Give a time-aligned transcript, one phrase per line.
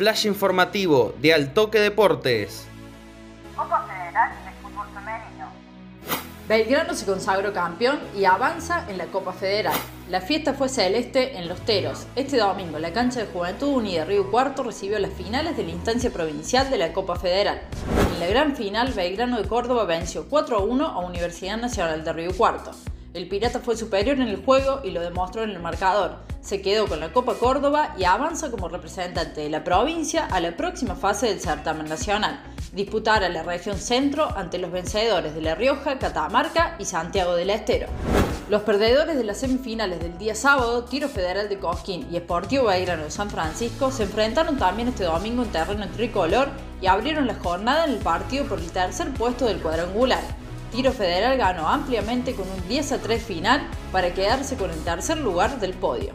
[0.00, 2.64] flash informativo de Altoque Deportes.
[3.54, 5.48] Copa Federal de Fútbol Femenino.
[6.48, 9.74] Belgrano se consagró campeón y avanza en la Copa Federal.
[10.08, 12.06] La fiesta fue celeste en Los Teros.
[12.16, 16.10] Este domingo, la cancha de Juventud Unida Río Cuarto recibió las finales de la instancia
[16.10, 17.60] provincial de la Copa Federal.
[18.14, 22.12] En la gran final, Belgrano de Córdoba venció 4 a 1 a Universidad Nacional de
[22.14, 22.70] Río Cuarto.
[23.12, 26.18] El Pirata fue superior en el juego y lo demostró en el marcador.
[26.40, 30.56] Se quedó con la Copa Córdoba y avanza como representante de la provincia a la
[30.56, 32.40] próxima fase del certamen nacional.
[32.72, 37.88] Disputará la región centro ante los vencedores de La Rioja, Catamarca y Santiago del Estero.
[38.48, 43.02] Los perdedores de las semifinales del día sábado, Tiro Federal de Cosquín y Esportivo Belgrano
[43.02, 46.48] de San Francisco, se enfrentaron también este domingo en terreno tricolor
[46.80, 50.22] y abrieron la jornada en el partido por el tercer puesto del cuadrangular.
[50.70, 55.18] Tiro Federal ganó ampliamente con un 10 a 3 final para quedarse con el tercer
[55.18, 56.12] lugar del podio.